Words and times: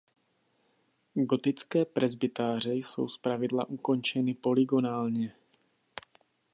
Gotické 1.15 1.85
presbytáře 1.85 2.73
jsou 2.73 3.07
zpravidla 3.07 3.65
ukončeny 3.69 4.33
polygonálně. 4.33 5.35